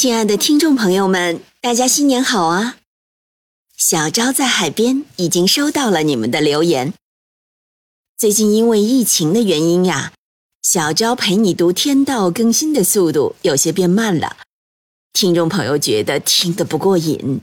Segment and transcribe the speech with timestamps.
[0.00, 2.76] 亲爱的听众朋友们，大家新年好啊！
[3.76, 6.94] 小昭在海边已经收到了你们的留言。
[8.16, 10.12] 最近因为疫情的原因呀，
[10.62, 14.36] 小昭陪你读天道更新的速度有些变慢了，
[15.12, 17.40] 听众朋友觉得听得不过瘾。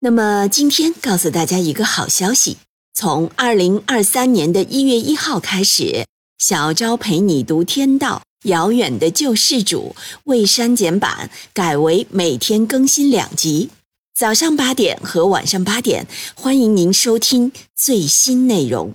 [0.00, 2.58] 那么今天告诉大家一个好消息，
[2.92, 6.04] 从二零二三年的一月一号开始，
[6.36, 8.20] 小昭陪你读天道。
[8.46, 9.94] 遥远的救世主
[10.24, 13.70] 未删减版改为每天更新两集，
[14.18, 18.94] 早上八点和晚上八点，欢迎您收听最新内容。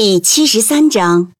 [0.00, 1.32] 第七十三章，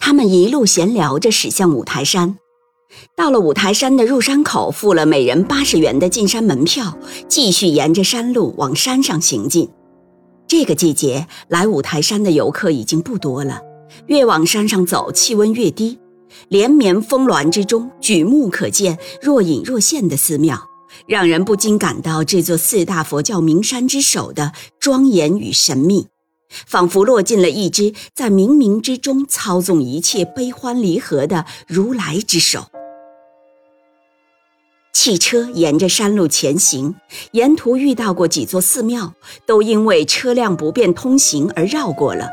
[0.00, 2.36] 他们一路闲聊着驶向五台山。
[3.16, 9.70] 到了五台山的入山口，付了每人八十元的进山门票，继续沿着山路往山上行进。
[10.48, 13.62] 这个季节来五台山的游客已经不多了，
[14.08, 16.00] 越往山上走，气温越低。
[16.48, 20.73] 连绵峰峦之中，举目可见若隐若现的寺庙。
[21.06, 26.06] 让人不禁感到这座四大佛教名山之首的庄严与神秘，
[26.66, 32.66] 仿佛落进了一只在冥冥之中操纵一切悲欢离合的如来之手。
[34.92, 36.94] 汽车沿着山路前行，
[37.32, 39.12] 沿途遇到过几座寺庙，
[39.44, 42.30] 都因为车辆不便通行而绕过了。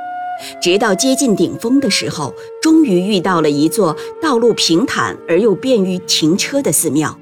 [0.62, 7.18] 直到接近顶峰的时候，终于遇到了一座道路平坦而又便于停车的寺庙。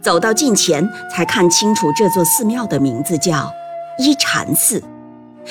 [0.00, 3.52] 走到近前，才看清楚这座寺庙的名字叫
[3.98, 4.82] 依禅寺。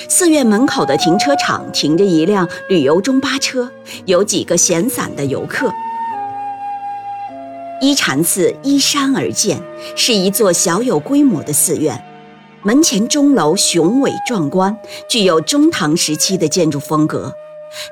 [0.08, 3.70] 寺院门口的停车场停着一辆旅游中巴车，
[4.06, 5.72] 有几个闲散的游客。
[7.80, 9.60] 依禅寺依山而建，
[9.94, 12.02] 是一座小有规模的寺院，
[12.62, 14.76] 门前钟楼雄伟壮观，
[15.08, 17.32] 具有中唐时期的建筑风格。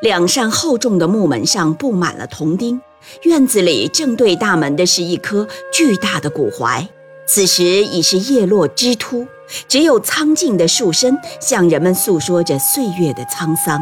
[0.00, 2.80] 两扇厚重的木门上布满了铜钉。
[3.22, 6.88] 院子里正对大门的是一棵巨大的古槐，
[7.26, 9.26] 此时已是叶落枝秃，
[9.68, 13.80] 只有苍劲的树身向人们诉说着岁月的沧桑。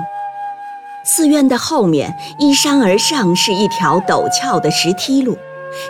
[1.06, 5.36] 寺院的后面依山而上是一条陡峭的石梯路，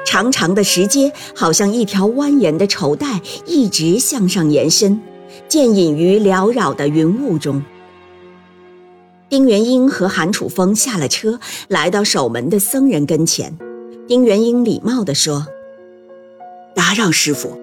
[0.05, 5.01] 长长的石阶好像一条蜿蜒的绸带，一直向上延伸，
[5.47, 7.63] 渐隐于缭绕的云雾中。
[9.35, 13.59] 丁元英和韩楚风下了车，来到守门的僧人跟前。
[14.07, 15.49] 丁元英礼貌地说
[16.73, 17.61] ：“打扰师傅，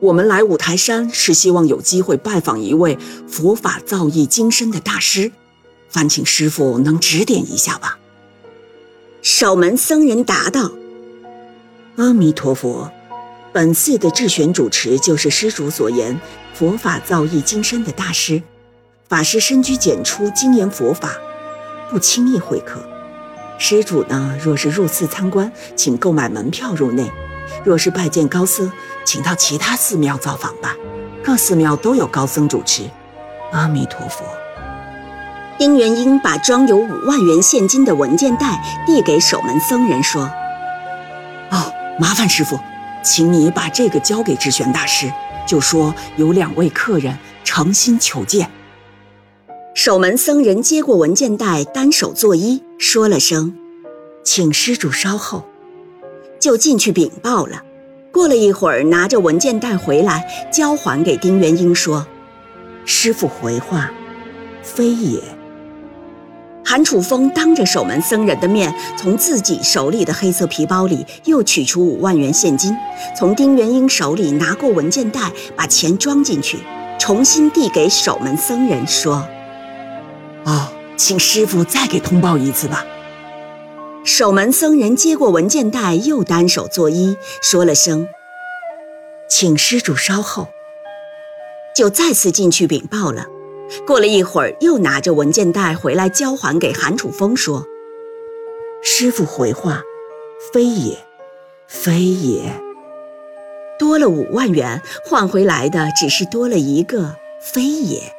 [0.00, 2.96] 我们来五台山是希望有机会拜访一位
[3.28, 5.30] 佛法造诣精深的大师，
[5.90, 7.98] 烦请师傅能指点一下吧。”
[9.20, 10.72] 守门僧人答道
[11.96, 12.90] ：“阿弥陀佛，
[13.52, 16.18] 本寺的智玄主持就是施主所言
[16.54, 18.42] 佛法造诣精深的大师。”
[19.12, 21.10] 法师深居简出，精研佛法，
[21.90, 22.82] 不轻易会客。
[23.58, 27.04] 施主呢，若是入寺参观，请购买门票入内；
[27.62, 28.72] 若是拜见高僧，
[29.04, 30.74] 请到其他寺庙造访吧。
[31.22, 32.84] 各寺庙都有高僧主持。
[33.52, 34.24] 阿弥陀佛。
[35.58, 40.22] 丁元英把装有五万元现金的文件袋递给守门僧人，说
[41.52, 42.58] ：“哦，麻烦师傅，
[43.04, 45.12] 请你把这个交给智玄大师，
[45.46, 48.50] 就说有两位客人诚心求见。”
[49.84, 53.52] 守门僧人接过文件袋，单手作揖，说了声
[54.22, 55.42] ：“请施主稍后。”
[56.38, 57.64] 就进去禀报了。
[58.12, 62.06] 过了一会儿，拿着文件袋回来，交还给丁元英，说
[62.86, 63.90] ：“师傅回话，
[64.62, 65.20] 非也。”
[66.64, 72.72] 韩楚风当着守门僧人的面，从自己手里的黑色皮包里又取出五万元现金，
[73.18, 76.58] 从丁元英手里拿过文件袋，把钱装进去，
[77.00, 79.26] 重新递给守门僧人，说。
[81.04, 82.86] 请师傅再给通报一次吧。
[84.04, 88.06] 守门僧人接过文件袋，又单手作揖，说了声
[89.28, 90.46] ：“请施主稍后。”
[91.74, 93.26] 就再次进去禀报了。
[93.84, 97.66] 过了一会儿，又拿着文件袋回来交还给韩楚风，说
[98.80, 99.82] ：“师傅回话，
[100.52, 100.96] 非也，
[101.66, 102.62] 非也。
[103.76, 108.14] 多了五万元，换回来的只是多了一个非也。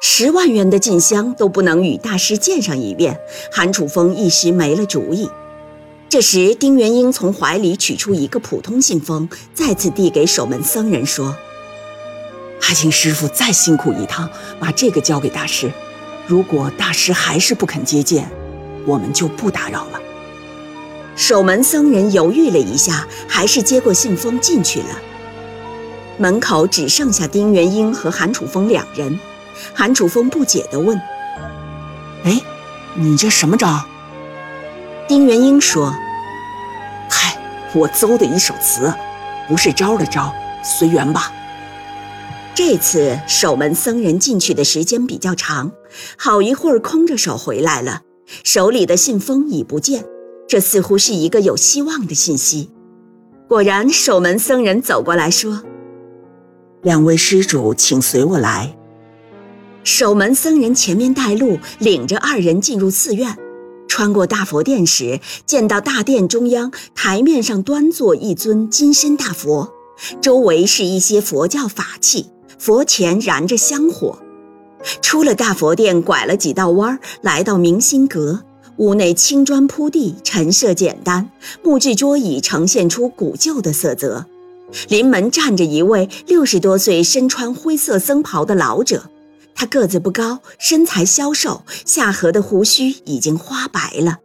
[0.00, 3.18] 十万元的进香都不能与大师见上一面，
[3.50, 5.28] 韩楚风一时没了主意。
[6.08, 11.34] 这时，丁元英从怀里取出一个普通信封，再次递给守门僧人，说。”
[12.60, 14.28] 还请师傅再辛苦一趟，
[14.60, 15.70] 把这个交给大师。
[16.26, 18.30] 如果大师还是不肯接见，
[18.86, 20.00] 我们就不打扰了。
[21.16, 25.00] 守门僧人犹豫了一下，还是接过信封进去了。
[26.18, 29.18] 门口只剩下丁元英和韩楚风两人。
[29.74, 31.00] 韩楚风不解地问
[32.24, 32.40] ：“哎，
[32.94, 33.84] 你这什么招？”
[35.08, 35.94] 丁元英说
[37.08, 37.38] ：“嗨，
[37.74, 38.92] 我邹的一首词，
[39.48, 40.32] 不是招的招，
[40.62, 41.32] 随缘吧。”
[42.54, 45.70] 这次守门僧人进去的时间比较长，
[46.16, 48.00] 好一会儿空着手回来了，
[48.44, 50.04] 手里的信封已不见。
[50.48, 52.70] 这似乎是一个有希望的信息。
[53.46, 55.62] 果然，守门僧人走过来说
[56.82, 58.74] ：“两位施主，请随我来。”
[59.86, 63.38] 守门僧人前面带路，领着二人进入寺院。
[63.86, 69.72] 穿过大佛殿时，见到大殿中央台面上端坐一尊金身大佛，
[70.20, 72.26] 周围是一些佛教法器。
[72.58, 74.18] 佛前燃着香火，
[75.00, 78.42] 出了大佛殿，拐了几道弯儿，来到明心阁。
[78.78, 81.30] 屋内青砖铺地，陈设简单，
[81.62, 84.26] 木质桌椅呈现出古旧的色泽。
[84.88, 89.08] 临门站着一位六十多岁、身穿灰色僧袍的老者，
[89.56, 94.18] 他个子不高，身材消瘦，下颌的胡须已经花白了。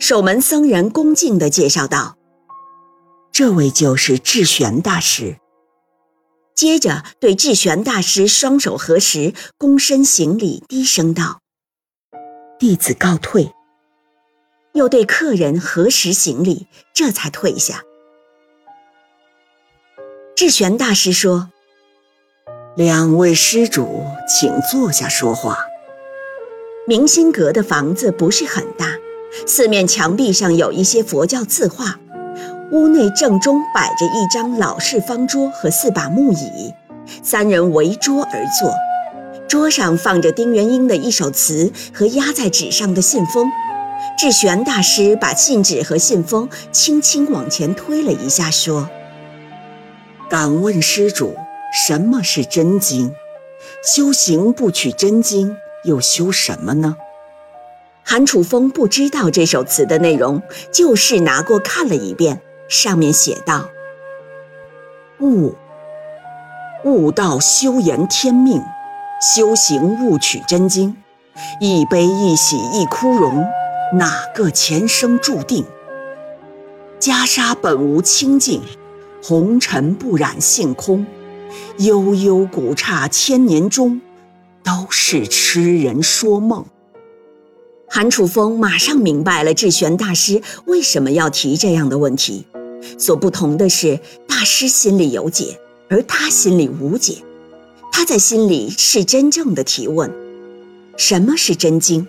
[0.00, 2.18] 守门僧人恭敬地介绍道
[3.32, 5.38] ：“这位就是智玄大师。”
[6.54, 11.40] 接着对智玄大师双手合十，躬身行礼，低声道
[12.58, 13.52] ：“弟子告退。”
[14.74, 17.82] 又对客人合十行礼，这才退下。
[20.36, 21.50] 智玄大师说
[22.78, 25.58] ：“两位施主，请坐下说话。”
[26.86, 28.94] 明心阁的房子不是很大，
[29.48, 31.98] 四面墙壁上有一些佛教字画。
[32.70, 36.72] 屋内正中摆着一张老式方桌和四把木椅，
[37.20, 38.72] 三人围桌而坐。
[39.48, 43.50] 桌上放着丁元英的一首词和压在纸上的信封。
[44.16, 48.88] 智玄大师把信纸和信封轻轻往前推了一下，说
[50.30, 51.34] ：“敢问施主，
[51.72, 53.14] 什么是真经？
[53.82, 56.96] 修行不取真经，又修什么呢？”
[58.04, 60.40] 韩楚风不知道这首词的内容，
[60.72, 62.40] 就是拿过看了一遍。
[62.68, 63.68] 上面写道
[65.20, 65.54] ：“悟，
[66.84, 68.62] 悟道修言天命，
[69.20, 70.96] 修行勿取真经。
[71.60, 73.46] 一悲一喜一枯荣，
[73.94, 75.64] 哪个前生注定？
[76.98, 78.62] 袈裟本无清净，
[79.22, 81.06] 红尘不染性空。
[81.78, 84.00] 悠悠古刹千年中，
[84.62, 86.64] 都是痴人说梦。”
[87.90, 92.44] 韩楚风马上明白了智玄大师为什么要提这样的问题。
[92.98, 97.16] 所不同的是，大师心里有解，而他心里无解。
[97.90, 100.12] 他在心里是真正的提问：
[100.96, 102.06] 什么是真经？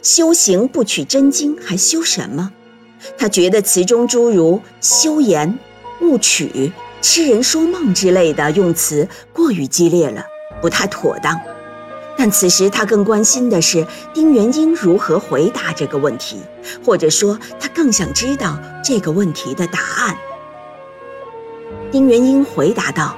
[0.00, 2.52] 修行不取真经，还修什么？
[3.18, 5.58] 他觉得词中诸如修言、
[6.00, 6.72] 勿取、
[7.02, 10.24] 痴人说梦之类的用词过于激烈了，
[10.62, 11.38] 不太妥当。
[12.16, 16.40] 但此时他更关心的是丁元英如何回答这个问题，
[16.84, 20.16] 或者说他更想知道这个问题的答案。
[21.90, 23.16] 丁元英回答道：“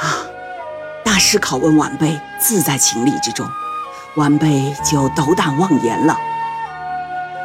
[0.00, 0.24] 啊，
[1.04, 3.46] 大师拷问晚辈，自在情理之中，
[4.16, 6.16] 晚辈就斗胆妄言了。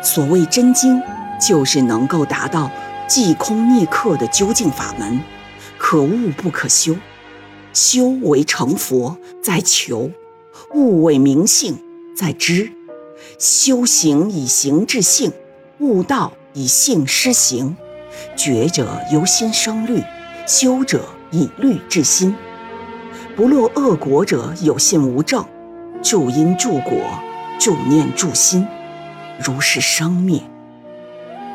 [0.02, 1.02] 所谓真经，
[1.46, 2.72] 就是能够达到
[3.10, 5.20] 即空逆克的究竟法门，
[5.78, 6.96] 可悟不可修，
[7.74, 10.10] 修为成佛在求。”
[10.76, 11.80] 悟为明性，
[12.16, 12.70] 在知；
[13.40, 15.32] 修行以行治性，
[15.80, 17.76] 悟道以性施行。
[18.36, 20.04] 觉者由心生虑，
[20.46, 22.36] 修者以虑治心。
[23.36, 25.44] 不落恶果者有信无证，
[26.04, 27.00] 助因助果，
[27.58, 28.68] 助念助心，
[29.44, 30.40] 如是生灭。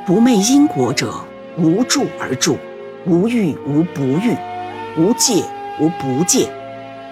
[0.06, 1.24] 不昧因果者，
[1.56, 2.58] 无住而住，
[3.06, 4.36] 无欲无不欲，
[4.96, 5.44] 无戒
[5.80, 6.50] 无不戒，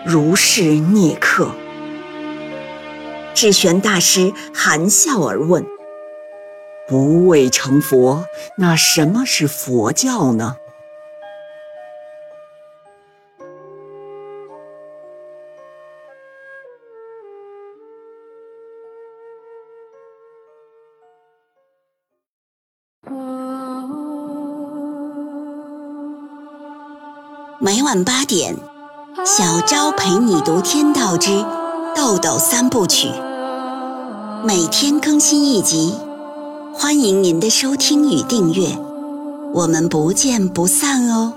[0.05, 1.51] 如是涅克。
[3.35, 5.65] 智玄大师含笑而问
[6.87, 10.57] ：“不为成佛，那什么是佛教呢？”
[27.64, 28.57] 每晚八点，
[29.25, 31.31] 小昭陪你读《天道之
[31.95, 33.07] 豆豆三部曲》，
[34.45, 35.95] 每天更新一集，
[36.75, 38.76] 欢迎您的收听与订阅，
[39.54, 41.35] 我们不见不散哦。